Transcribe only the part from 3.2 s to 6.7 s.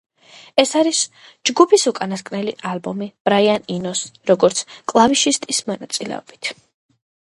ბრაიან ინოს, როგორც კლავიშისტის მონაწილეობით.